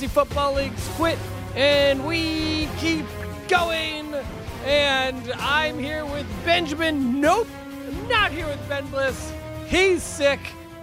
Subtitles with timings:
[0.00, 1.18] fancy football leagues quit,
[1.54, 3.04] and we keep
[3.48, 4.14] going.
[4.64, 7.20] And I'm here with Benjamin.
[7.20, 7.46] Nope,
[7.86, 9.30] I'm not here with Ben Bliss.
[9.66, 10.40] He's sick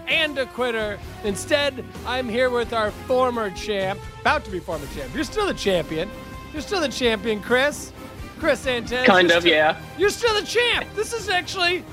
[0.07, 0.99] and a quitter.
[1.23, 5.13] Instead, I'm here with our former champ, about to be former champ.
[5.15, 6.09] You're still the champion.
[6.53, 7.91] You're still the champion, Chris.
[8.39, 9.03] Chris Antez.
[9.05, 9.81] Kind of, still- yeah.
[9.97, 10.85] You're still the champ.
[10.95, 11.83] This is actually,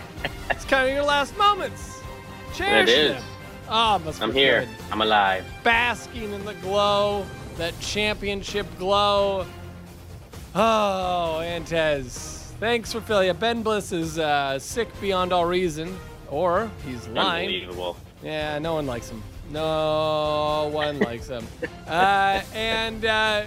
[0.51, 2.01] it's kind of your last moments.
[2.55, 3.13] Cherish It is.
[3.15, 3.25] them.
[3.69, 4.61] Oh, I'm here.
[4.61, 4.69] good.
[4.93, 5.45] I'm alive.
[5.63, 7.25] Basking in the glow,
[7.57, 9.47] that championship glow.
[10.55, 12.51] Oh, Antez.
[12.61, 13.41] Thanks for filling up.
[13.41, 15.97] Ben Bliss is uh, sick beyond all reason,
[16.31, 17.49] or he's lying.
[17.49, 17.97] Unbelievable.
[18.23, 19.23] Yeah, no one likes him.
[19.51, 21.47] No one likes him.
[21.87, 23.45] Uh, and uh,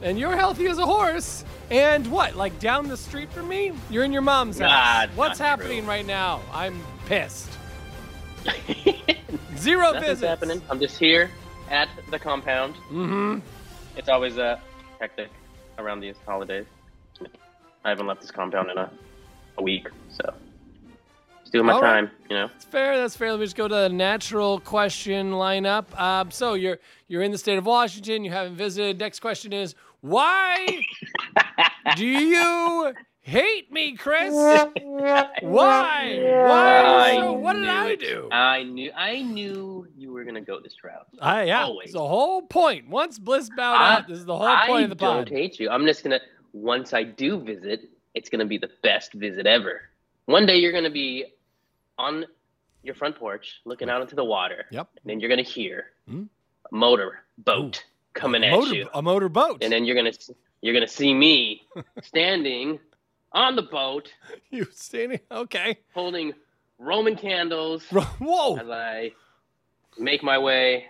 [0.00, 1.44] and you're healthy as a horse.
[1.70, 2.36] And what?
[2.36, 3.72] Like down the street from me?
[3.90, 5.08] You're in your mom's Nah, house.
[5.16, 5.88] What's happening true.
[5.88, 6.40] right now?
[6.52, 7.50] I'm pissed.
[9.56, 10.28] Zero Nothing's visits.
[10.28, 10.62] happening.
[10.70, 11.30] I'm just here
[11.70, 12.74] at the compound.
[12.90, 13.38] Mm-hmm.
[13.96, 14.58] It's always uh,
[15.00, 15.30] hectic
[15.78, 16.66] around these holidays.
[17.84, 18.90] I haven't left this compound in a,
[19.58, 20.32] a week, so
[21.40, 22.00] just doing my All right.
[22.06, 22.48] time, you know.
[22.48, 22.96] That's fair.
[22.96, 23.30] That's fair.
[23.30, 25.98] Let me just go to the natural question lineup.
[26.00, 28.24] Um, so you're you're in the state of Washington.
[28.24, 28.98] You haven't visited.
[28.98, 30.82] Next question is why
[31.96, 32.92] do you
[33.24, 34.32] hate me, Chris?
[34.34, 35.28] Why?
[35.42, 37.10] Why?
[37.10, 38.28] I So what did I do?
[38.30, 38.90] I knew.
[38.94, 41.06] I knew you were gonna go this route.
[41.20, 41.64] I yeah.
[41.64, 41.86] always.
[41.86, 42.88] It's the whole point.
[42.88, 45.10] Once Bliss bowed I- out, this is the whole I point of the pod.
[45.10, 45.70] I don't hate you.
[45.70, 46.20] I'm just gonna.
[46.52, 49.82] Once I do visit, it's gonna be the best visit ever.
[50.26, 51.26] One day you're gonna be
[51.98, 52.26] on
[52.82, 54.88] your front porch, looking out into the water, Yep.
[55.02, 56.24] and then you're gonna hear Hmm?
[56.70, 57.82] a motor boat
[58.12, 59.58] coming a at motor, you, A motor boat.
[59.62, 60.12] and then you're gonna
[60.60, 61.66] you're gonna see me
[62.02, 62.78] standing
[63.34, 64.12] on the boat,
[64.50, 65.20] you standing?
[65.30, 65.78] Okay.
[65.92, 66.32] holding
[66.78, 68.56] Roman candles Whoa.
[68.56, 69.12] as I
[69.98, 70.86] make my way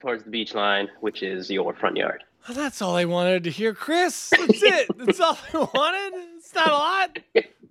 [0.00, 2.22] towards the beach line, which is your front yard.
[2.46, 4.30] Well, that's all I wanted to hear, Chris.
[4.30, 4.88] That's it.
[4.96, 6.20] That's all I wanted.
[6.36, 7.18] It's not a lot.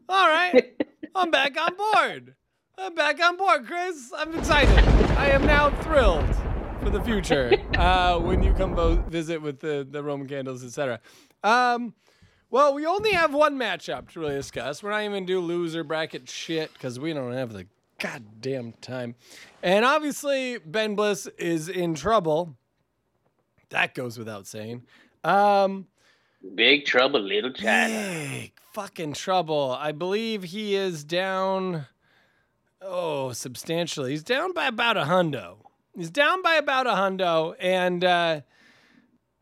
[0.09, 0.73] All right.
[1.16, 2.35] I'm back on board.
[2.78, 4.11] I'm back on board, Chris.
[4.16, 4.78] I'm excited.
[5.17, 6.28] I am now thrilled
[6.84, 10.99] for the future uh, when you come vo- visit with the, the Roman candles, etc.
[11.44, 11.95] Um,
[12.50, 14.81] well, we only have one matchup to really discuss.
[14.81, 17.68] We're not even do loser bracket shit because we don't have the
[18.00, 19.16] goddamn time.
[19.63, 22.56] And obviously, Ben Bliss is in trouble.
[23.69, 24.84] That goes without saying.
[25.24, 25.88] Um,
[26.56, 27.94] Big trouble, little China.
[28.30, 29.75] big fucking trouble.
[29.78, 31.88] I believe he is down.
[32.81, 34.12] Oh, substantially.
[34.12, 35.58] He's down by about a hundo.
[35.96, 38.41] He's down by about a hundo, and uh,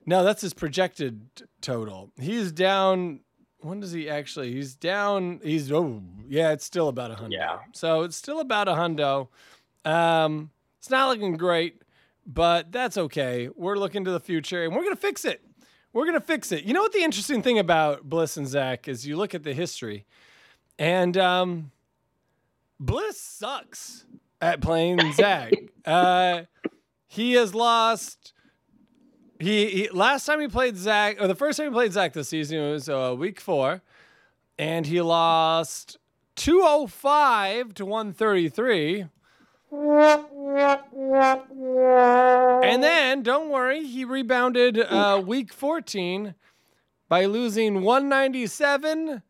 [0.06, 1.20] no, that's his projected
[1.66, 2.12] total.
[2.20, 3.22] He's down.
[3.60, 4.54] When does he actually?
[4.54, 5.40] He's down.
[5.44, 7.32] He's oh yeah, it's still about a hundo.
[7.32, 7.58] Yeah.
[7.74, 9.30] So it's still about a hundo.
[9.84, 11.82] Um, it's not looking great,
[12.26, 13.50] but that's okay.
[13.56, 15.42] We're looking to the future, and we're gonna fix it.
[15.94, 16.64] We're gonna fix it.
[16.64, 19.54] You know what the interesting thing about Bliss and Zach is you look at the
[19.54, 20.06] history,
[20.78, 21.72] and um,
[22.80, 24.06] Bliss sucks
[24.42, 25.54] at playing Zach.
[25.86, 26.44] uh,
[27.08, 28.34] he has lost.
[29.40, 32.30] He, he last time he played Zach, or the first time he played Zach this
[32.30, 33.82] season was uh, week four,
[34.58, 35.98] and he lost
[36.36, 39.08] two hundred five to one thirty three.
[42.64, 46.36] And then, don't worry, he rebounded uh, week 14
[47.10, 49.22] by losing 197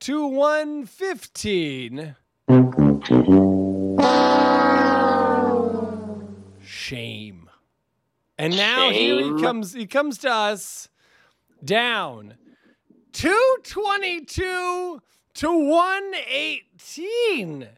[0.00, 2.16] to 115.
[8.36, 10.88] And now here he comes he comes to us
[11.64, 12.34] down
[13.12, 15.00] 222
[15.34, 17.68] to 118.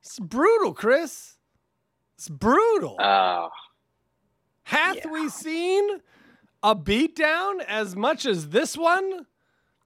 [0.00, 1.36] It's brutal, Chris.
[2.16, 2.96] It's brutal.
[3.00, 3.50] Oh,
[4.64, 5.10] Hath Yeah.
[5.10, 6.00] we seen
[6.62, 9.26] a beatdown as much as this one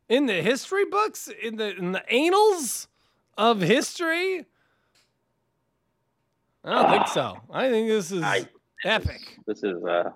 [0.09, 2.89] in the history books, in the in the annals
[3.37, 4.47] of history?
[6.65, 7.13] I don't think ah.
[7.13, 7.39] so.
[7.51, 8.49] I think this is I-
[8.85, 9.39] epic.
[9.47, 10.11] this is uh,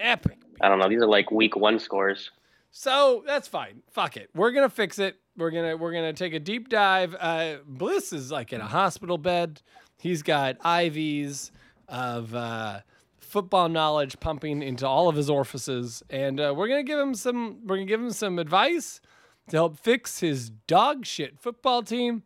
[0.00, 0.38] Epic.
[0.60, 0.88] I don't know.
[0.88, 2.30] These are like week one scores.
[2.70, 3.82] So that's fine.
[3.90, 4.30] Fuck it.
[4.34, 5.16] We're gonna fix it.
[5.36, 7.16] We're gonna we're gonna take a deep dive.
[7.18, 9.62] Uh, Bliss is like in a hospital bed.
[9.98, 11.50] He's got IVs
[11.88, 12.80] of uh,
[13.18, 17.66] football knowledge pumping into all of his orifices, and uh, we're gonna give him some.
[17.66, 19.00] We're gonna give him some advice
[19.48, 22.22] to help fix his dog shit football team,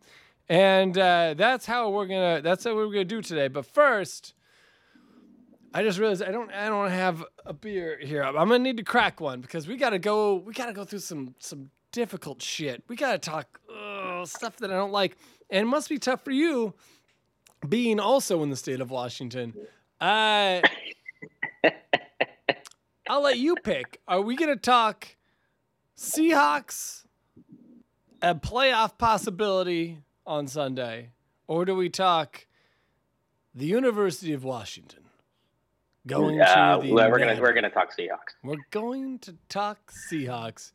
[0.48, 2.40] and uh, that's how we're gonna.
[2.42, 3.48] That's what we're gonna do today.
[3.48, 4.34] But first.
[5.74, 8.22] I just realized I don't I don't have a beer here.
[8.22, 11.34] I'm gonna need to crack one because we gotta go we gotta go through some
[11.38, 12.82] some difficult shit.
[12.88, 15.16] We gotta talk ugh, stuff that I don't like.
[15.50, 16.74] And it must be tough for you
[17.68, 19.54] being also in the state of Washington,
[20.00, 20.60] uh,
[23.08, 24.00] I'll let you pick.
[24.08, 25.16] Are we to talk
[25.96, 27.04] Seahawks,
[28.20, 31.10] a playoff possibility on Sunday,
[31.46, 32.46] or do we talk
[33.54, 35.01] the University of Washington
[36.06, 36.92] going Uh, to the?
[36.94, 38.34] we're gonna we're gonna talk Seahawks.
[38.42, 40.72] We're going to talk Seahawks.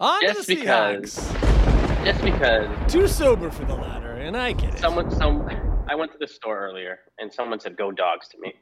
[0.00, 2.04] On to Just the because- Seahawks.
[2.04, 4.78] Just because Too sober for the latter, and I get it.
[4.80, 5.48] someone some
[5.88, 8.54] I went to the store earlier and someone said "Go dogs" to me.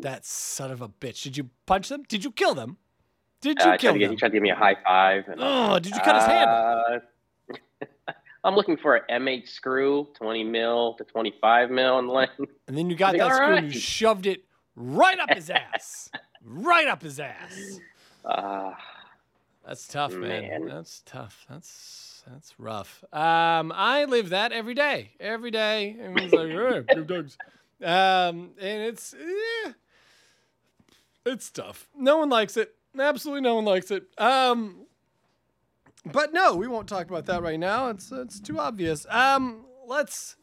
[0.00, 1.22] That son of a bitch.
[1.22, 2.04] Did you punch them?
[2.08, 2.76] Did you kill them?
[3.40, 4.10] Did Uh, you tried kill get, them?
[4.12, 5.26] he tried to give me a high five.
[5.28, 6.48] And, Oh, did you cut his hand?
[6.50, 6.98] Uh,
[8.44, 12.38] I'm looking for an M8 screw, 20 mil to 25 mil in length.
[12.68, 14.44] And then you got Like, that screw and you shoved it
[14.76, 16.10] right up his ass.
[16.44, 17.80] right up his ass.
[18.24, 18.72] Uh,
[19.66, 20.48] That's tough, man.
[20.48, 20.68] Man.
[20.68, 21.46] That's tough.
[21.48, 23.04] That's that's rough.
[23.12, 25.12] Um, I live that every day.
[25.20, 25.96] Every day.
[26.00, 27.38] Everyone's like, hey, go dogs.
[27.82, 29.72] Um, and it's eh,
[31.24, 31.88] it's tough.
[31.96, 32.74] No one likes it.
[32.98, 34.04] Absolutely no one likes it.
[34.18, 34.86] Um,
[36.04, 37.88] but no, we won't talk about that right now.
[37.90, 39.06] It's it's too obvious.
[39.10, 40.36] Um, let's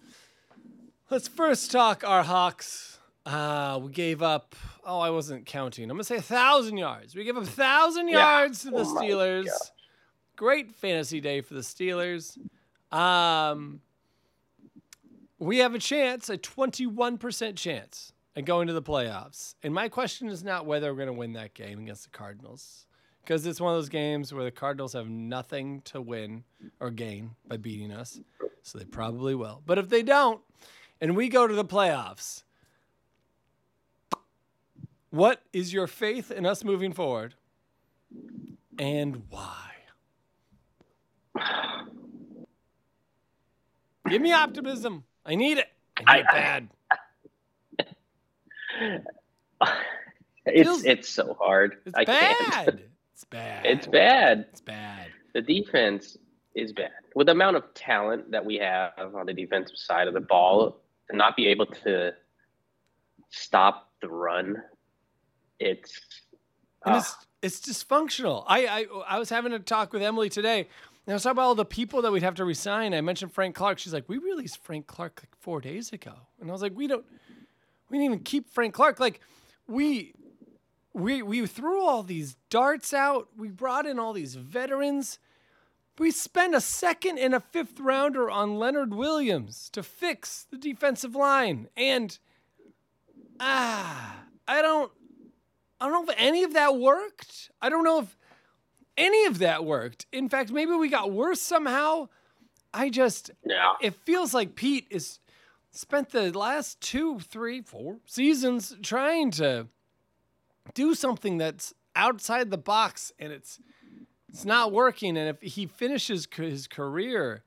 [1.10, 2.93] let's first talk our Hawks.
[3.26, 4.56] Uh, we gave up.
[4.86, 5.86] Oh, I wasn't counting.
[5.90, 7.16] I'm gonna say a thousand yards.
[7.16, 8.40] We gave up a thousand Yeah.
[8.40, 9.48] yards to the Oh Steelers.
[10.36, 12.38] Great fantasy day for the Steelers.
[12.92, 13.82] Um,
[15.40, 19.56] we have a chance, a 21% chance at going to the playoffs.
[19.64, 22.88] And my question is not whether we're going to win that game against the Cardinals,
[23.24, 26.44] because it's one of those games where the Cardinals have nothing to win
[26.80, 28.20] or gain by beating us.
[28.64, 29.62] So they probably will.
[29.66, 30.42] But if they don't,
[31.02, 32.44] and we go to the playoffs,
[35.14, 37.36] what is your faith in us moving forward?
[38.80, 39.70] And why?
[44.10, 45.04] Give me optimism.
[45.24, 45.68] I need it.
[46.08, 46.70] I need it I- bad.
[50.48, 51.78] it's Feels- it's so hard.
[51.86, 52.38] It's I bad.
[52.38, 52.80] can't.
[53.14, 53.66] It's bad.
[53.68, 54.46] It's bad.
[54.52, 55.08] It's bad.
[55.36, 56.18] The defense
[56.56, 56.90] is bad.
[57.16, 60.80] With the amount of talent that we have on the defensive side of the ball,
[61.12, 62.12] to not be able to
[63.30, 64.62] stop the run,
[65.66, 66.02] it's
[66.86, 68.44] And ah, it's it's dysfunctional.
[68.48, 70.68] I, I I was having a talk with Emily today, and
[71.10, 72.94] I was talking about all the people that we'd have to resign.
[72.94, 73.80] I mentioned Frank Clark.
[73.80, 76.88] She's like, "We released Frank Clark like four days ago," and I was like, "We
[76.88, 77.06] don't,
[77.90, 79.00] we didn't even keep Frank Clark.
[79.00, 79.22] Like,
[79.68, 80.14] we."
[80.96, 83.30] We, we threw all these darts out.
[83.36, 85.18] We brought in all these veterans.
[85.98, 91.16] We spent a second and a fifth rounder on Leonard Williams to fix the defensive
[91.16, 91.68] line.
[91.76, 92.16] And
[93.40, 94.18] ah,
[94.48, 94.92] I don't
[95.84, 97.52] I don't know if any of that worked.
[97.62, 98.18] I don't know if
[98.96, 100.06] any of that worked.
[100.14, 102.08] In fact, maybe we got worse somehow.
[102.74, 103.74] I just yeah.
[103.82, 105.20] it feels like Pete is
[105.72, 109.68] spent the last two, three, four seasons trying to
[110.74, 113.60] do something that's outside the box and it's
[114.30, 117.44] it's not working and if he finishes his career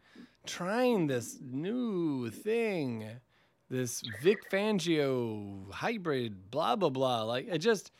[0.46, 3.08] trying this new thing
[3.70, 7.90] this Vic Fangio hybrid blah blah blah like it just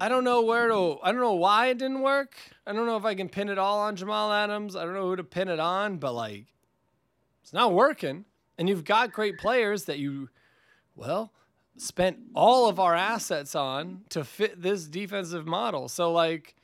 [0.00, 2.36] I don't know where to I don't know why it didn't work.
[2.66, 4.76] I don't know if I can pin it all on Jamal Adams.
[4.76, 6.46] I don't know who to pin it on, but like
[7.42, 8.24] it's not working.
[8.58, 10.28] And you've got great players that you
[10.94, 11.32] well
[11.76, 15.88] spent all of our assets on to fit this defensive model.
[15.88, 16.54] So like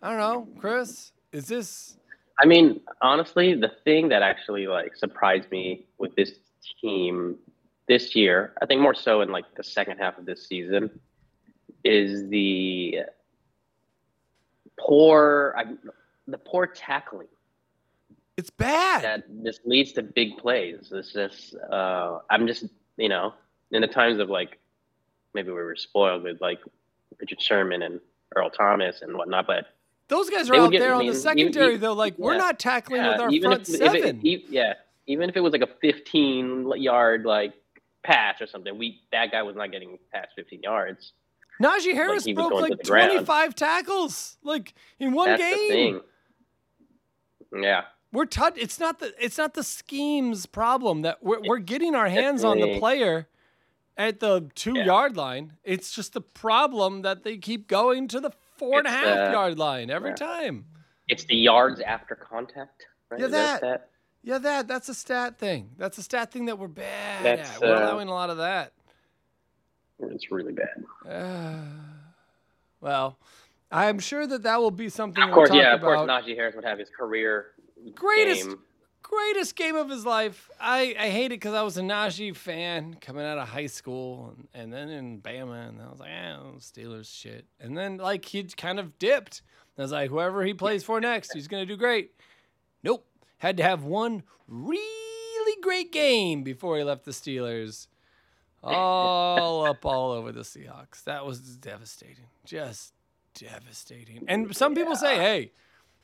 [0.00, 1.96] I don't know, Chris, is this
[2.42, 6.32] I mean, honestly, the thing that actually like surprised me with this
[6.80, 7.38] team
[7.88, 10.90] this year, I think more so in like the second half of this season,
[11.84, 13.00] is the
[14.78, 15.64] poor, I,
[16.26, 17.28] the poor tackling
[18.38, 19.02] it's bad.
[19.04, 20.90] that just leads to big plays.
[20.90, 22.64] It's just, uh, I'm just,
[22.96, 23.34] you know,
[23.72, 24.58] in the times of like,
[25.34, 26.58] maybe we were spoiled with like
[27.20, 28.00] Richard Sherman and
[28.34, 29.66] Earl Thomas and whatnot, but
[30.08, 31.92] Those guys are out get- there I on the secondary even- though.
[31.92, 34.18] Like we're not tackling Yeah, with our even front if, if seven.
[34.20, 34.74] it, e- yeah,
[35.06, 37.52] even if it was like a 15 yard like
[38.02, 41.12] pass or something, we that guy was not getting past 15 yards.
[41.60, 43.10] Najee Harris was broke like the ground.
[43.12, 46.00] 25 tackles like in one That's game.
[47.52, 47.60] the.
[47.62, 47.82] Yeah,
[48.12, 48.54] We're touch.
[48.56, 52.58] It's not the it's not the schemes problem that we're we're getting our hands on
[52.60, 53.28] the player
[53.98, 54.86] at the two Yeah.
[54.86, 55.52] yard line.
[55.62, 59.28] It's just the problem that they keep going to the four and a It's, half
[59.28, 60.16] uh, yard line every yeah.
[60.16, 60.64] time.
[61.08, 62.86] it's the yards after contact.
[63.10, 63.20] Right?
[63.20, 63.88] Yeah, Is that-
[64.22, 65.72] Yeah, that that's a stat thing.
[65.76, 67.60] That's a stat thing that we're bad That's, at.
[67.60, 68.72] We're uh, allowing a lot of that.
[70.10, 70.84] It's really bad.
[71.08, 71.64] Uh,
[72.80, 73.18] well,
[73.70, 76.00] I'm sure that that will be something Of we'll course, talk yeah, of course.
[76.00, 77.52] Najee Harris would have his career
[77.94, 78.58] Greatest game.
[79.02, 80.50] greatest game of his life.
[80.60, 84.34] I, I hate it because I was a Najee fan coming out of high school
[84.36, 87.46] and, and then in Bama, and I was like, eh, Steelers shit.
[87.60, 89.42] And then like he kind of dipped.
[89.78, 92.12] I was like, whoever he plays for next, he's gonna do great.
[92.82, 93.06] Nope.
[93.38, 97.86] Had to have one really great game before he left the Steelers.
[98.62, 101.04] All up all over the Seahawks.
[101.04, 102.26] That was devastating.
[102.44, 102.92] Just
[103.34, 104.24] devastating.
[104.28, 105.52] And some people say, hey,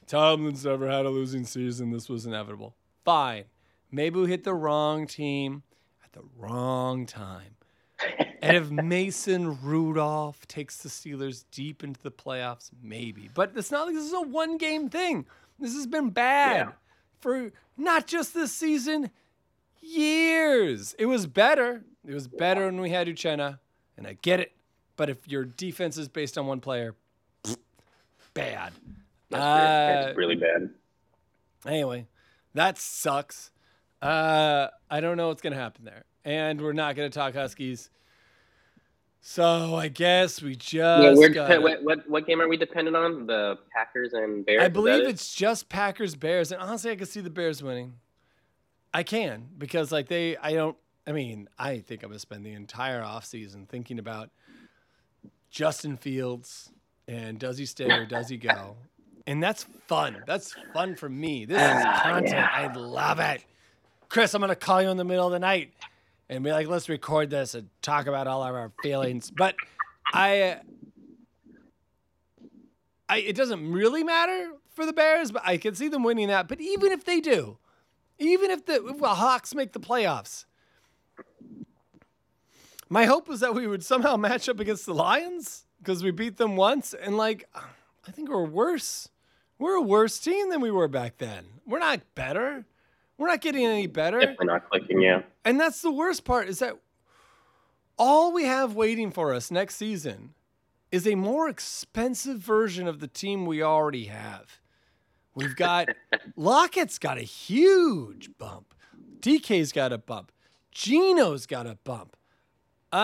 [0.06, 1.90] Tomlin's never had a losing season.
[1.90, 2.74] This was inevitable.
[3.04, 3.44] Fine.
[3.90, 5.62] Maybe we hit the wrong team
[6.04, 7.56] at the wrong time.
[8.42, 13.30] and if Mason Rudolph takes the Steelers deep into the playoffs, maybe.
[13.32, 15.26] But it's not like this is a one game thing.
[15.58, 16.72] This has been bad Yeah.
[17.20, 19.10] for not just this season,
[19.80, 20.94] years.
[20.98, 21.84] It was better.
[22.08, 23.58] It was better when we had Uchenna,
[23.98, 24.52] and I get it.
[24.96, 26.94] But if your defense is based on one player,
[28.34, 28.72] bad.
[29.28, 30.70] That's, Uh, that's really bad.
[31.66, 32.06] Anyway,
[32.54, 33.50] that sucks.
[34.00, 37.90] Uh, I don't know what's gonna happen there, and we're not gonna talk Huskies.
[39.20, 40.72] So I guess we just.
[40.72, 43.26] Yeah, we're gotta- depen- what, what what game are we dependent on?
[43.26, 44.62] The Packers and Bears.
[44.62, 45.08] I is that believe it?
[45.08, 47.96] it's just Packers Bears, and honestly, I can see the Bears winning.
[48.94, 50.76] I can because like they, I don't.
[51.08, 54.28] I mean, I think I'm gonna spend the entire offseason thinking about
[55.50, 56.70] Justin Fields
[57.06, 58.76] and does he stay or does he go,
[59.26, 60.22] and that's fun.
[60.26, 61.46] That's fun for me.
[61.46, 62.32] This is Ah, content.
[62.34, 62.48] yeah.
[62.52, 63.42] I love it.
[64.10, 65.72] Chris, I'm gonna call you in the middle of the night
[66.28, 69.30] and be like, let's record this and talk about all of our feelings.
[69.30, 69.54] But
[70.12, 70.60] I
[73.08, 76.46] I, it doesn't really matter for the Bears, but I can see them winning that.
[76.46, 77.56] But even if they do,
[78.18, 80.44] even if the, if the Hawks make the playoffs,
[82.88, 86.36] my hope was that we would somehow match up against the Lions because we beat
[86.36, 86.94] them once.
[86.94, 89.08] And like, I think we're worse.
[89.58, 91.44] We're a worse team than we were back then.
[91.66, 92.64] We're not better.
[93.18, 94.20] We're not getting any better.
[94.20, 95.00] definitely not clicking.
[95.00, 96.78] Yeah, And that's the worst part is that
[97.98, 100.34] all we have waiting for us next season
[100.92, 104.60] is a more expensive version of the team we already have.
[105.34, 105.88] We've got
[106.36, 108.72] Lockett's got a huge bump.
[109.20, 110.32] DK's got a bump.
[110.70, 112.16] Gino's got a bump.
[112.92, 112.96] Uh,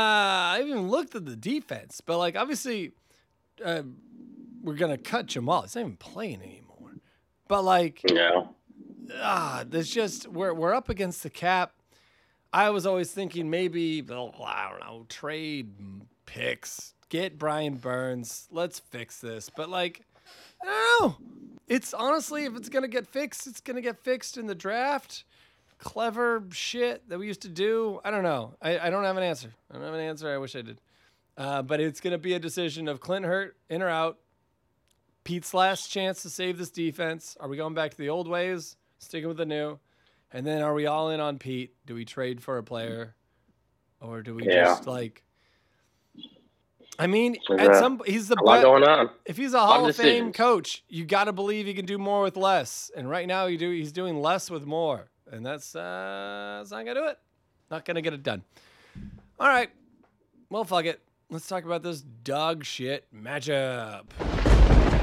[0.57, 2.93] I even looked at the defense, but like obviously,
[3.65, 3.83] uh,
[4.63, 5.63] we're gonna cut Jamal.
[5.63, 6.97] He's not even playing anymore.
[7.49, 8.55] But like, no.
[9.21, 11.75] ah, there's just we're we're up against the cap.
[12.53, 15.71] I was always thinking maybe I don't know, trade
[16.25, 19.51] picks, get Brian Burns, let's fix this.
[19.55, 20.01] But like,
[20.63, 21.17] I don't know.
[21.67, 25.25] It's honestly, if it's gonna get fixed, it's gonna get fixed in the draft.
[25.79, 28.01] Clever shit that we used to do.
[28.05, 28.55] I don't know.
[28.63, 29.53] I, I don't have an answer.
[29.71, 30.33] I don't have an answer.
[30.33, 30.81] I wish I did.
[31.37, 34.19] Uh, but it's gonna be a decision of Clint Hurtt in or out.
[35.25, 37.37] Pete's last chance to save this defense.
[37.41, 39.79] Are we going back to the old ways, sticking with the new?
[40.33, 41.75] And then are we all in on Pete?
[41.87, 43.15] Do we trade for a player?
[44.01, 44.65] Or do we Yeah.
[44.65, 45.25] just like
[46.97, 49.11] I mean, There's at some he's the A lot be- going on.
[49.25, 52.23] if he's a Hall of Fame coach, you got to believe he can do more
[52.23, 52.89] with less.
[52.97, 56.85] And right now, he do he's doing less with more, and that's uh, that's not
[56.85, 57.19] gonna do it.
[57.71, 58.43] Not gonna get it done.
[59.39, 59.71] All right,
[60.51, 61.01] well, fuck it.
[61.31, 64.05] Let's talk about this dog shit matchup.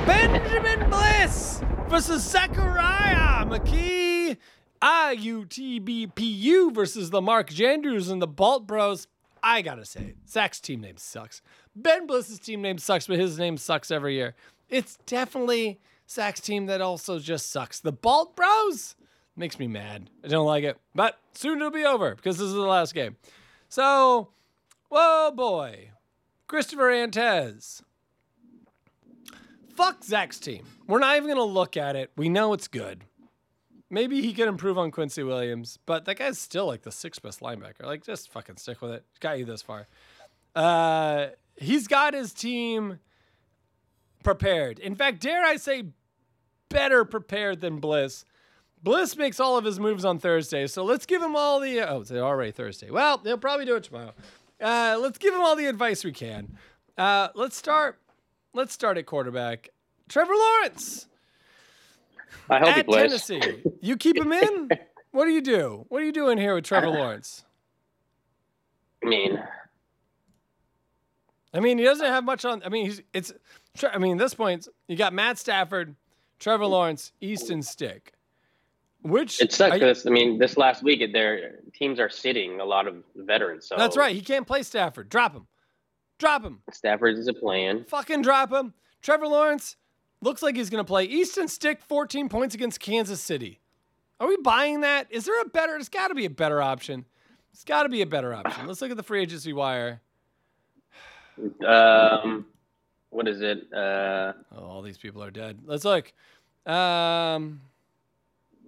[0.05, 4.37] Benjamin Bliss versus Zachariah McKee.
[4.81, 9.07] IUTBPU versus the Mark Jandrews and the Balt Bros.
[9.43, 11.41] I gotta say, Zach's team name sucks.
[11.75, 14.35] Ben Bliss's team name sucks, but his name sucks every year.
[14.69, 17.79] It's definitely Zach's team that also just sucks.
[17.79, 18.95] The Balt Bros
[19.35, 20.09] makes me mad.
[20.23, 23.17] I don't like it, but soon it'll be over because this is the last game.
[23.69, 24.29] So,
[24.89, 25.91] whoa boy,
[26.47, 27.81] Christopher Antez.
[29.75, 30.65] Fuck Zach's team.
[30.87, 32.11] We're not even gonna look at it.
[32.15, 33.05] We know it's good.
[33.89, 37.41] Maybe he can improve on Quincy Williams, but that guy's still like the sixth best
[37.41, 37.83] linebacker.
[37.83, 39.05] Like, just fucking stick with it.
[39.19, 39.87] Got you this far.
[40.55, 42.99] Uh, he's got his team
[44.23, 44.79] prepared.
[44.79, 45.85] In fact, dare I say,
[46.69, 48.25] better prepared than Bliss.
[48.83, 51.81] Bliss makes all of his moves on Thursday, so let's give him all the.
[51.81, 52.89] Oh, it's already Thursday.
[52.89, 54.13] Well, they'll probably do it tomorrow.
[54.59, 56.57] Uh, let's give him all the advice we can.
[56.97, 57.99] Uh, let's start.
[58.53, 59.69] Let's start at quarterback.
[60.09, 61.07] Trevor Lawrence
[62.49, 63.27] I hope he at plays.
[63.27, 63.63] Tennessee.
[63.81, 64.69] You keep him in.
[65.13, 65.85] What do you do?
[65.89, 67.43] What are you doing here with Trevor Lawrence?
[69.03, 69.43] I mean,
[71.53, 72.63] I mean, he doesn't have much on.
[72.63, 73.33] I mean, he's it's.
[73.91, 75.95] I mean, at this point, you got Matt Stafford,
[76.39, 78.13] Trevor Lawrence, Easton Stick.
[79.03, 82.87] Which it sucks because I mean, this last week their teams are sitting a lot
[82.87, 83.67] of veterans.
[83.67, 84.15] So that's right.
[84.15, 85.09] He can't play Stafford.
[85.09, 85.47] Drop him.
[86.19, 86.59] Drop him.
[86.71, 87.83] Stafford is a plan.
[87.87, 88.73] Fucking drop him.
[89.01, 89.75] Trevor Lawrence
[90.21, 91.05] looks like he's going to play.
[91.05, 93.59] Easton Stick 14 points against Kansas City.
[94.19, 95.07] Are we buying that?
[95.09, 95.75] Is there a better?
[95.77, 97.05] It's got to be a better option.
[97.53, 98.67] It's got to be a better option.
[98.67, 99.99] Let's look at the free agency wire.
[101.65, 102.45] Um,
[103.09, 103.71] what is it?
[103.73, 105.59] Uh, Oh, all these people are dead.
[105.65, 106.13] Let's look.
[106.67, 107.61] Um,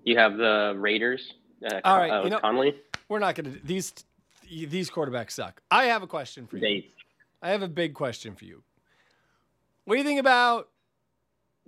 [0.04, 1.34] you have the Raiders.
[1.66, 2.76] Uh, All right, uh, you know- Conley.
[3.10, 3.94] we're not gonna these
[4.50, 5.62] these quarterbacks suck.
[5.72, 6.62] I have a question for you.
[6.62, 6.88] They
[7.42, 8.64] I have a big question for you.
[9.86, 10.70] What do you think about?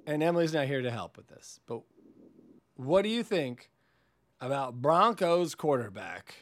[0.07, 1.81] And Emily's not here to help with this, but
[2.75, 3.69] what do you think
[4.41, 6.35] about Broncos quarterback?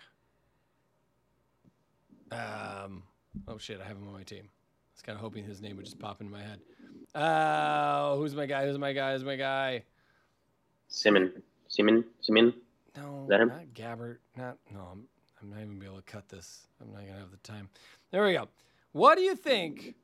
[2.32, 3.04] Um.
[3.48, 3.80] Oh shit!
[3.80, 4.44] I have him on my team.
[4.46, 6.60] I was kind of hoping his name would just pop into my head.
[7.14, 8.66] Uh, who's my guy?
[8.66, 9.14] Who's my guy?
[9.14, 9.84] Who's my guy?
[10.88, 11.43] Simon.
[11.74, 12.06] Simon.
[12.22, 12.54] Simon.
[12.96, 13.48] No, that him?
[13.48, 14.18] not Gabbert.
[14.38, 14.80] Not no.
[14.92, 15.06] I'm,
[15.42, 16.68] I'm not even be able to cut this.
[16.80, 17.68] I'm not gonna have the time.
[18.12, 18.48] There we go.
[18.92, 19.96] What do you think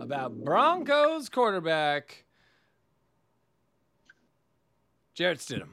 [0.00, 2.24] about Broncos quarterback
[5.14, 5.68] Jarrett Stidham?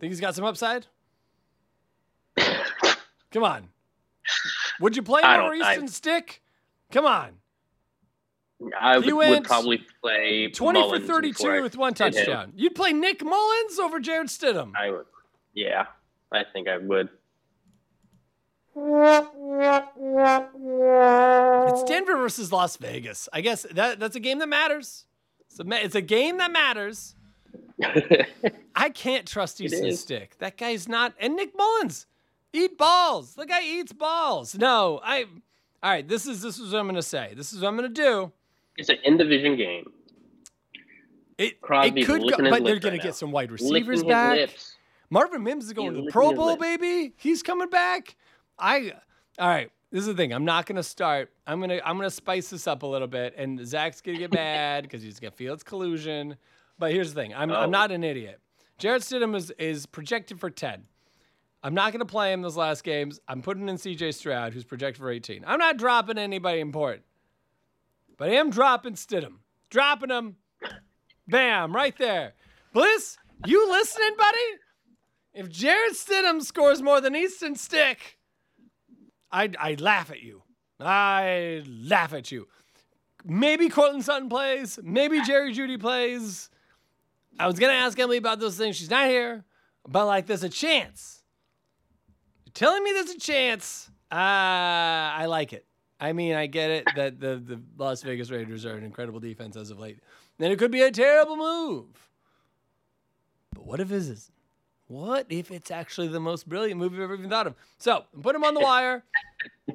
[0.00, 0.86] Think he's got some upside?
[3.30, 3.68] Come on.
[4.80, 6.42] Would you play him over I- Easton Stick?
[6.90, 7.34] Come on.
[8.78, 12.52] I You would, would probably play 20 Mullens for 32 with one touchdown.
[12.56, 14.72] You'd play Nick Mullens over Jarrett Stidham.
[14.76, 15.06] I would.
[15.54, 15.86] Yeah,
[16.32, 17.08] I think I would.
[21.70, 23.28] It's Denver versus Las Vegas.
[23.32, 25.06] I guess that that's a game that matters.
[25.50, 27.16] It's a, it's a game that matters.
[28.74, 30.00] I can't trust Easton is.
[30.00, 30.38] Stick.
[30.38, 31.14] That guy's not.
[31.18, 32.06] And Nick Mullens,
[32.52, 33.34] eat balls.
[33.34, 34.56] The guy eats balls.
[34.56, 35.24] No, I.
[35.82, 37.32] All right, this is this is what I'm gonna say.
[37.36, 38.32] This is what I'm gonna do.
[38.78, 39.84] It's an in division game.
[41.36, 44.50] It, it could go, but they're lips gonna get some wide receivers back.
[45.10, 47.12] Marvin Mims is going He's to the Pro Bowl, baby.
[47.16, 48.16] He's coming back.
[48.58, 48.92] I
[49.38, 49.70] all right.
[49.90, 50.32] This is the thing.
[50.32, 51.30] I'm not gonna start.
[51.46, 54.84] I'm gonna I'm gonna spice this up a little bit, and Zach's gonna get mad
[54.84, 56.36] because he's gonna feel it's collusion.
[56.78, 57.34] But here's the thing.
[57.34, 57.56] I'm Oh.
[57.56, 58.40] I'm not an idiot.
[58.78, 60.84] Jarrett Stidham is is projected for 10.
[61.62, 63.18] I'm not gonna play him those last games.
[63.26, 65.44] I'm putting in CJ Stroud, who's projected for 18.
[65.46, 67.02] I'm not dropping anybody important,
[68.18, 69.38] but I am dropping Stidham.
[69.70, 70.36] Dropping him.
[71.26, 71.74] Bam!
[71.74, 72.34] Right there.
[72.72, 74.38] Bliss, you listening, buddy?
[75.34, 78.18] If Jarrett Stidham scores more than Easton Stick,
[79.30, 80.42] I I laugh at you.
[80.80, 82.48] I laugh at you.
[83.24, 84.78] Maybe Courtland Sutton plays.
[84.82, 86.50] Maybe Jerry Jeudy plays.
[87.38, 88.76] I was gonna ask Emily about those things.
[88.76, 89.44] She's not here,
[89.86, 91.22] but like, there's a chance.
[92.44, 93.90] You're telling me there's a chance.
[94.10, 95.66] Uh, I like it.
[96.00, 99.56] I mean, I get it that the the Las Vegas Raiders are an incredible defense
[99.56, 99.98] as of late.
[100.38, 101.86] Then it could be a terrible move.
[103.54, 104.30] But what if it is?
[104.86, 107.54] What if it's actually the most brilliant move you've ever even thought of?
[107.78, 109.04] So put him on the wire.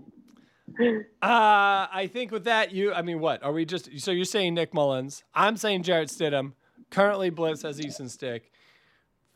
[0.80, 4.00] Uh, I think with that, you, I mean, what are we just?
[4.00, 5.24] So you're saying Nick Mullens?
[5.36, 6.54] I'm saying Jarrett Stidham.
[6.90, 8.52] Currently, Bliss has Easton Stick.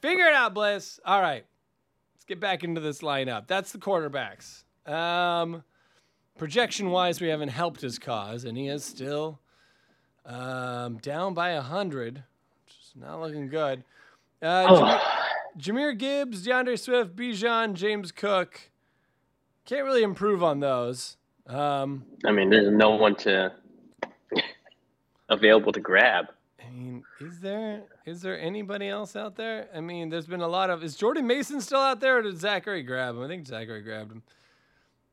[0.02, 1.00] Figure it out, Bliss.
[1.06, 1.45] All right,
[2.15, 3.45] let's get back into this lineup.
[3.45, 4.63] That's the quarterbacks.
[4.91, 5.63] Um,
[6.38, 9.39] projection wise, we haven't helped his cause, and he is still
[10.26, 12.23] um, down by a hundred,
[12.65, 13.84] which is not looking good.
[14.41, 15.02] Uh, Jahmyr,
[15.58, 18.69] Jahmyr Gibbs, D'Andre Swift, Bijan, James Cook.
[19.65, 21.17] Can't really improve on those.
[21.47, 23.54] Um, I mean, there's no one to
[25.30, 26.28] available to grab.
[26.65, 29.67] I mean, is there is there anybody else out there?
[29.73, 30.84] I mean, there's been a lot of.
[30.84, 33.23] Is Jordan Mason still out there, or did Zachary grab him?
[33.23, 34.23] I think Zachary grabbed him.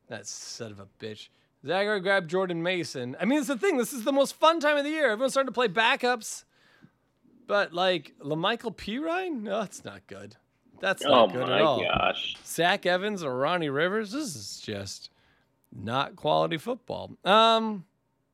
[0.08, 1.28] That son of a bitch.
[1.66, 3.16] Zachary grabbed Jordan Mason.
[3.18, 3.78] I mean, it's the thing.
[3.78, 5.10] This is the most fun time of the year.
[5.10, 6.44] Everyone's starting to play backups.
[7.46, 10.36] But like La'Mical Perine, no, that's not good.
[10.80, 11.80] That's not Oh good at all.
[11.80, 12.36] Oh my gosh.
[12.44, 14.12] Zach Evans or Ronnie Rivers.
[14.12, 15.10] This is just
[15.72, 17.12] not quality football.
[17.24, 17.84] Um,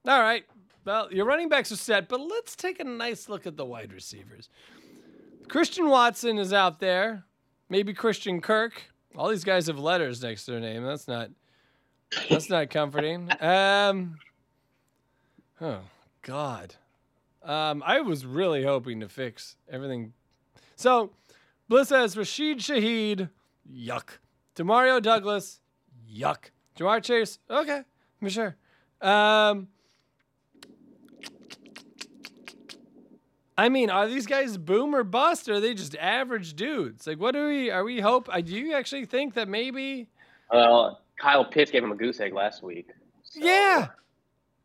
[0.06, 0.44] all right.
[0.84, 3.92] Well, your running backs are set, but let's take a nice look at the wide
[3.92, 4.48] receivers.
[5.48, 7.24] Christian Watson is out there.
[7.68, 8.82] Maybe Christian Kirk.
[9.16, 10.84] All these guys have letters next to their name.
[10.84, 11.30] That's not
[12.28, 13.28] that's not comforting.
[13.40, 14.18] Um
[15.60, 15.80] Oh
[16.22, 16.74] God.
[17.42, 20.12] Um, I was really hoping to fix everything.
[20.76, 21.10] So
[21.68, 23.30] Bliss has Rashid Shaheed,
[23.70, 24.18] yuck.
[24.56, 25.60] Demario Douglas,
[26.10, 26.50] yuck.
[26.78, 27.82] Ja'Marr Chase, okay,
[28.22, 28.56] I'm sure.
[29.00, 29.68] Um,
[33.56, 37.06] I mean, are these guys boom or bust, or are they just average dudes?
[37.06, 37.70] Like, what do we?
[37.70, 38.28] Are we hope?
[38.32, 40.08] uh, Do you actually think that maybe?
[40.50, 42.88] Well, Kyle Pitts gave him a goose egg last week.
[43.22, 43.88] so- Yeah,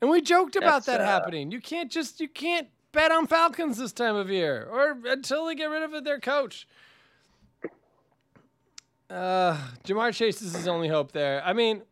[0.02, 1.52] and we joked about That's, that uh, happening.
[1.52, 5.56] You can't just you can't bet on Falcons this time of year, or until they
[5.56, 6.68] get rid of their coach.
[9.10, 11.41] Uh, Ja'Marr Chase is his only hope there.
[11.46, 11.84] I mean,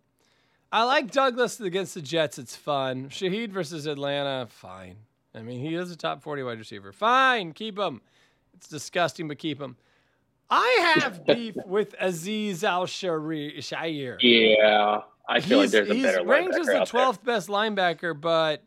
[0.71, 2.39] I like Douglas against the Jets.
[2.39, 3.09] It's fun.
[3.09, 4.95] Shaheed versus Atlanta, fine.
[5.35, 6.91] I mean, he is a top 40 wide receiver.
[6.91, 8.01] Fine, keep him.
[8.55, 9.77] It's disgusting, but keep him.
[10.55, 14.17] I have beef with Aziz Al Shaair.
[14.21, 16.19] Yeah, I feel like there's a better.
[16.19, 17.01] he's ranked as the linebacker out there.
[17.01, 18.63] 12th best linebacker, but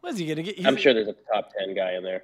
[0.00, 0.56] what's he going to get?
[0.56, 2.22] He's- I'm sure there's a top ten guy in there.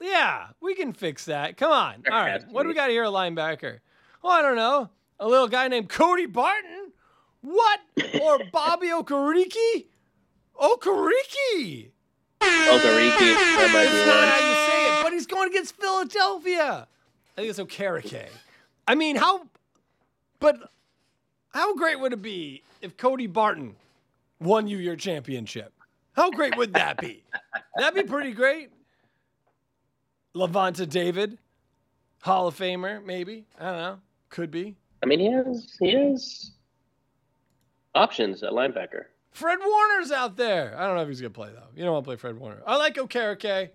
[0.00, 1.56] Yeah, we can fix that.
[1.56, 2.02] Come on.
[2.04, 2.46] There All right.
[2.50, 3.78] What do we got here, a linebacker?
[4.22, 4.90] Well, I don't know.
[5.20, 6.92] A little guy named Cody Barton?
[7.42, 7.80] What?
[8.20, 9.86] Or Bobby Okariki?
[10.60, 11.90] Okariki.
[12.40, 14.28] Okariki, that might be one.
[14.28, 16.88] how you say it, but he's going against Philadelphia.
[17.36, 18.28] I think it's Okereke.
[18.88, 19.46] I mean, how,
[20.40, 20.70] but
[21.50, 23.76] how great would it be if Cody Barton
[24.40, 25.72] won you your championship?
[26.12, 27.22] How great would that be?
[27.76, 28.70] That'd be pretty great.
[30.34, 31.38] Lavonte David,
[32.22, 33.44] Hall of Famer, maybe.
[33.60, 33.98] I don't know.
[34.30, 34.76] Could be.
[35.02, 36.52] I mean, he has he has
[37.94, 39.04] options at linebacker.
[39.32, 40.74] Fred Warner's out there.
[40.78, 41.68] I don't know if he's gonna play though.
[41.74, 42.62] You don't want to play Fred Warner.
[42.66, 43.70] I like Okereke.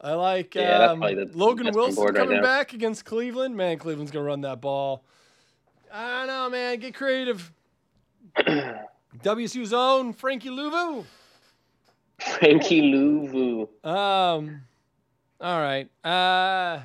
[0.00, 3.56] I like Yeah, um, the Logan Wilson board right coming back against Cleveland.
[3.56, 5.04] Man, Cleveland's gonna run that ball.
[5.92, 6.78] I don't know, man.
[6.78, 7.52] Get creative.
[8.36, 11.04] WSU's own Frankie Luvu.
[12.18, 13.68] Frankie Luvu.
[13.84, 14.62] Um,
[15.40, 15.88] all right.
[16.04, 16.80] Uh,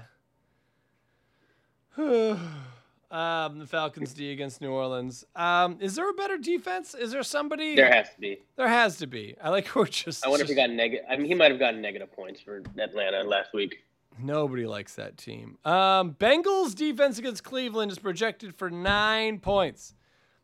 [3.12, 5.26] um, the Falcons D against New Orleans.
[5.36, 6.96] Um, is there a better defense?
[6.96, 7.76] Is there somebody?
[7.76, 8.40] There has to be.
[8.56, 9.36] There has to be.
[9.42, 10.26] I like we're just.
[10.26, 11.06] I wonder if he got negative.
[11.10, 13.84] I mean, he might have gotten negative points for Atlanta last week.
[14.20, 15.58] Nobody likes that team.
[15.66, 19.94] Um, Bengals defense against Cleveland is projected for nine points.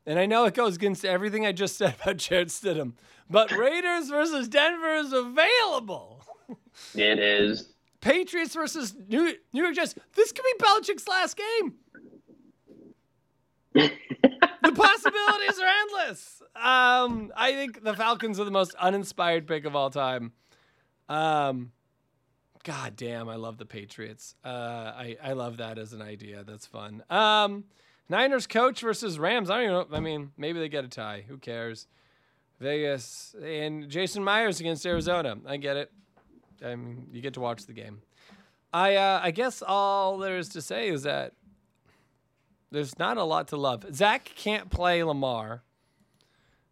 [0.06, 2.94] And I know it goes against everything I just said about Jarrett Stidham,
[3.30, 6.24] but Raiders versus Denver is available.
[6.96, 7.74] It is.
[8.00, 9.96] Patriots versus New, New York Jets.
[10.16, 11.74] This could be Belichick's last game.
[13.78, 16.42] The possibilities are endless.
[16.56, 20.32] Um, I think the Falcons are the most uninspired pick of all time.
[21.10, 21.72] Um,
[22.64, 24.36] God damn, I love the Patriots.
[24.44, 26.44] Uh, I I love that as an idea.
[26.44, 27.04] That's fun.
[27.10, 27.66] Um,
[28.10, 29.50] Niners coach versus Rams.
[29.50, 29.98] I don't even know.
[29.98, 31.24] I mean, maybe they get a tie.
[31.28, 31.88] Who cares?
[32.60, 35.38] Vegas and Jason Myers against Arizona.
[35.46, 35.92] I get it.
[36.66, 38.02] I mean, you get to watch the game.
[38.74, 41.34] I uh, I guess all there is to say is that
[42.72, 43.86] there's not a lot to love.
[43.94, 45.64] Zach can't play Lamar,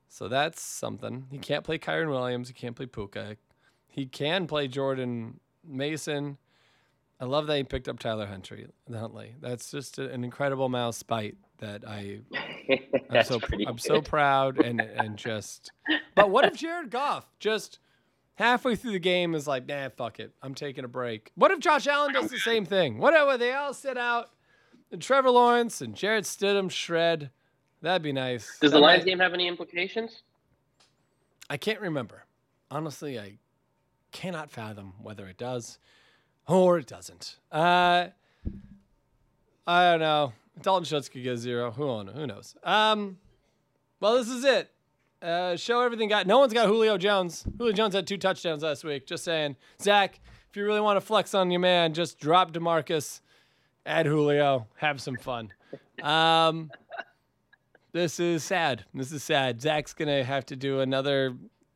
[0.07, 1.27] so that's something.
[1.31, 2.47] He can't play Kyren Williams.
[2.47, 3.37] He can't play Puka.
[3.87, 6.37] He can play Jordan Mason.
[7.19, 8.67] I love that he picked up Tyler Huntley.
[8.91, 9.35] Huntley.
[9.39, 12.19] That's just an incredible mouse bite that I
[13.09, 15.71] I'm so I'm so proud and and just.
[16.13, 17.79] But what if Jared Goff just
[18.35, 21.31] halfway through the game is like, nah, fuck it, I'm taking a break.
[21.35, 22.97] What if Josh Allen does the same thing?
[22.97, 24.29] What if they all sit out
[24.91, 27.29] and Trevor Lawrence and Jarrett Stidham shred?
[27.81, 28.57] That'd be nice.
[28.59, 30.21] Does the Lions might- game have any implications?
[31.49, 32.25] I can't remember.
[32.71, 33.37] Honestly, I
[34.11, 35.77] cannot fathom whether it does
[36.47, 37.37] or it doesn't.
[37.51, 38.07] Uh,
[39.67, 40.33] I don't know.
[40.61, 41.71] Dalton Schultz could get zero.
[41.71, 42.07] Who on?
[42.07, 42.55] Who knows?
[42.63, 43.17] Um,
[43.99, 44.71] well, this is it.
[45.21, 46.27] Uh, show everything got.
[46.27, 47.45] No one's got Julio Jones.
[47.57, 49.05] Julio Jones had two touchdowns last week.
[49.05, 50.19] Just saying, Zach.
[50.49, 53.19] If you really want to flex on your man, just drop Demarcus,
[53.85, 55.51] add Julio, have some fun.
[56.01, 56.71] Um,
[57.91, 58.85] this is sad.
[58.93, 59.61] This is sad.
[59.61, 61.35] Zach's gonna have to do another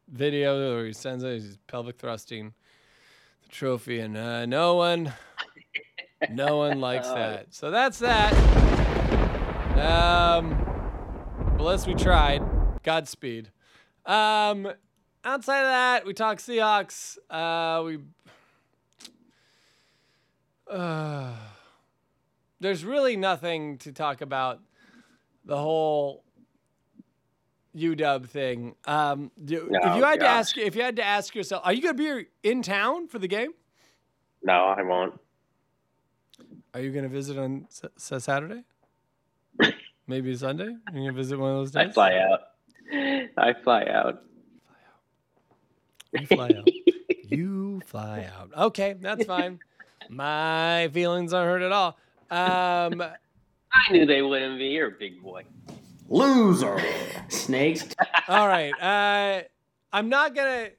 [0.09, 2.53] video where he sends out his pelvic thrusting
[3.43, 5.13] the trophy, and uh, no one,
[6.31, 7.53] no one likes that.
[7.53, 8.33] So that's that.
[9.77, 10.57] Um,
[11.57, 12.43] bless we tried.
[12.83, 13.51] Godspeed.
[14.05, 14.71] Um,
[15.23, 17.17] outside of that, we talk Seahawks.
[17.29, 17.99] Uh, we.
[20.69, 21.33] Uh,
[22.59, 24.59] there's really nothing to talk about
[25.45, 26.23] the whole
[27.75, 28.75] UW thing.
[28.85, 31.73] Um, do, if Oh, you had to ask, if you had to ask yourself, are
[31.73, 33.51] you gonna be in town for the game?
[34.43, 35.19] No, I won't.
[36.73, 38.63] Are you gonna visit on S- Saturday?
[40.07, 40.65] Maybe Sunday?
[40.87, 41.89] Are you gonna visit one of those days?
[41.89, 42.39] I fly out.
[43.37, 44.23] I fly out.
[46.11, 46.67] You fly out.
[47.29, 48.49] you fly out.
[48.57, 49.59] Okay, that's fine.
[50.09, 51.97] My feelings aren't hurt at all.
[52.31, 53.01] Um,
[53.71, 54.65] I knew they wouldn't be.
[54.65, 55.43] You're a big boy.
[56.07, 56.81] Loser.
[57.29, 57.87] Snakes.
[58.27, 58.73] all right.
[58.79, 59.43] Uh,
[59.91, 60.69] I'm not gonna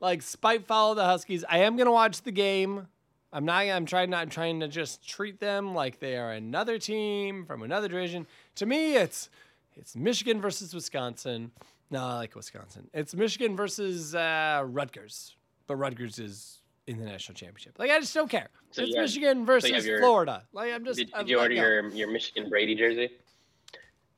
[0.00, 1.44] like spite follow the Huskies.
[1.48, 2.86] I am gonna watch the game.
[3.32, 3.66] I'm not.
[3.66, 4.10] I'm trying.
[4.10, 8.26] Not I'm trying to just treat them like they are another team from another division.
[8.56, 9.28] To me, it's
[9.76, 11.50] it's Michigan versus Wisconsin.
[11.90, 12.88] No, I like Wisconsin.
[12.92, 16.58] It's Michigan versus uh, Rutgers, but Rutgers is
[16.88, 17.78] in the national championship.
[17.78, 18.48] Like I just don't care.
[18.70, 20.44] So it's Michigan versus have your- Florida.
[20.52, 20.98] Like I'm just.
[20.98, 21.60] Did, did you order go.
[21.60, 23.10] your your Michigan Brady jersey?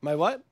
[0.01, 0.43] my what?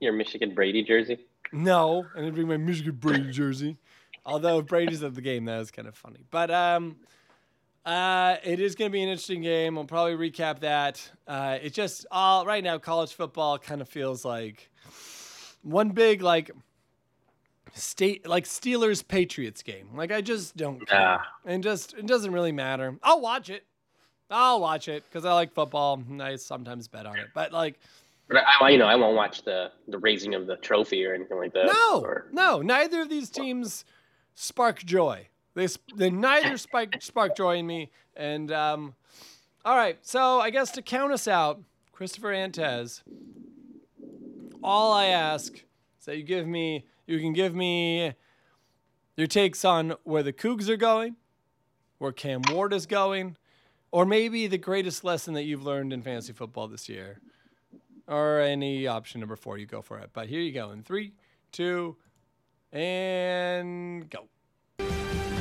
[0.00, 1.18] Your Michigan Brady jersey?
[1.52, 3.76] No, I didn't bring my Michigan Brady jersey.
[4.24, 6.24] Although Brady's at the game, that was kind of funny.
[6.30, 6.96] But um,
[7.86, 9.76] uh, it is going to be an interesting game.
[9.76, 11.10] We'll probably recap that.
[11.26, 12.78] Uh, it's just all right now.
[12.78, 14.70] College football kind of feels like
[15.62, 16.50] one big like
[17.78, 19.90] state like Steelers Patriots game.
[19.94, 21.20] Like I just don't care.
[21.44, 22.96] And just it doesn't really matter.
[23.02, 23.64] I'll watch it.
[24.30, 25.94] I'll watch it because I like football.
[26.08, 27.28] and I sometimes bet on it.
[27.34, 27.78] But like
[28.28, 31.38] But I, you know, I won't watch the the raising of the trophy or anything
[31.38, 31.66] like that.
[31.66, 33.84] no, Or, no, neither of these teams
[34.34, 35.28] spark joy.
[35.54, 37.90] They they neither spark spark joy in me.
[38.16, 38.94] And um,
[39.64, 41.60] all right, so I guess to count us out,
[41.92, 43.02] Christopher Antez.
[44.62, 48.12] All I ask is that you give me you can give me
[49.16, 51.16] your takes on where the Cougs are going,
[51.96, 53.36] where Cam Ward is going,
[53.90, 57.18] or maybe the greatest lesson that you've learned in fantasy football this year,
[58.06, 59.56] or any option number four.
[59.56, 60.10] You go for it.
[60.12, 61.14] But here you go in three,
[61.50, 61.96] two,
[62.72, 64.28] and go.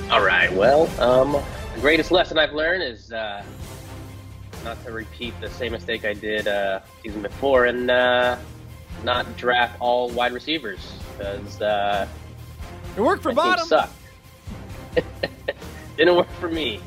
[0.09, 0.51] All right.
[0.53, 1.33] Well, um,
[1.75, 3.43] the greatest lesson I've learned is uh,
[4.63, 8.37] not to repeat the same mistake I did uh, season before and uh,
[9.03, 12.07] not draft all wide receivers because uh,
[12.95, 13.67] It worked for bottom.
[13.67, 13.93] sucked.
[15.97, 16.79] Didn't work for me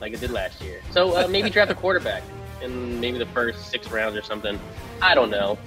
[0.00, 0.80] like it did last year.
[0.90, 2.22] So uh, maybe draft a quarterback
[2.62, 4.58] in maybe the first six rounds or something.
[5.00, 5.58] I don't know.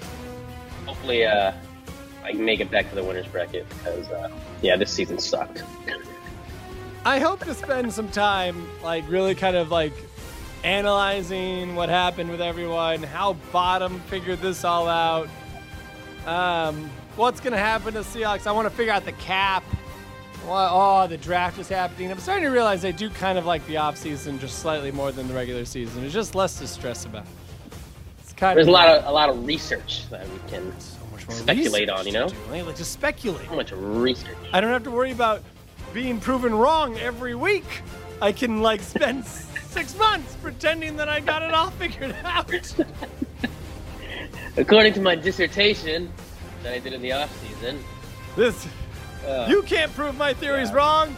[0.86, 1.52] Hopefully, uh,
[2.24, 4.30] I can make it back to the winners bracket because uh,
[4.62, 5.64] yeah, this season sucked.
[7.06, 9.94] I hope to spend some time, like, really kind of like
[10.64, 15.30] analyzing what happened with everyone, how bottom figured this all out,
[16.26, 18.48] um, what's going to happen to Seahawks.
[18.48, 19.64] I want to figure out the cap.
[20.48, 22.10] Oh, the draft is happening.
[22.10, 25.28] I'm starting to realize I do kind of like the offseason just slightly more than
[25.28, 26.06] the regular season.
[26.06, 27.26] It's just less to stress about.
[28.20, 30.98] It's kind There's of a lot of a lot of research that we can so
[31.30, 32.30] speculate on, you to know?
[32.30, 32.64] do.
[32.64, 33.48] Like, just speculate.
[33.48, 34.38] so much research.
[34.54, 35.44] I don't have to worry about
[35.94, 37.84] being proven wrong every week.
[38.22, 42.50] I can like spend six months pretending that I got it all figured out.
[44.58, 46.12] According to my dissertation
[46.64, 47.84] that I did in the off season,
[48.36, 48.68] This
[49.28, 50.76] uh, you can't prove my theories Yeah.
[50.76, 51.16] wrong.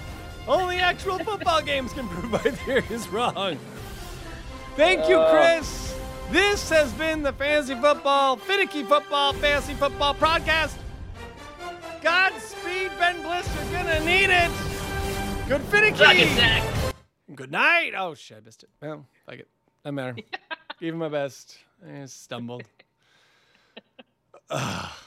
[0.48, 3.58] Only actual football games can prove my theories wrong.
[4.76, 5.32] Thank you, Uh.
[5.32, 5.96] Chris.
[6.32, 10.76] This has been the Fantasy Football, Phinnecky Football, Fantasy Football Podcast.
[12.02, 13.48] Godspeed, Ben Bliss.
[13.56, 14.50] You're gonna need it.
[15.50, 15.98] Good finicky.
[15.98, 16.94] suck it, Zach.
[17.36, 17.92] Good night.
[17.98, 18.70] Oh shit, I missed it.
[18.82, 19.48] Well, fuck it.
[19.84, 20.16] Doesn't matter.
[20.80, 21.58] Gave him my best.
[21.86, 22.64] I stumbled.
[24.50, 24.90] Ugh.